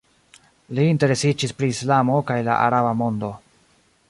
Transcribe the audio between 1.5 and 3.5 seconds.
pri Islamo kaj la araba mondo.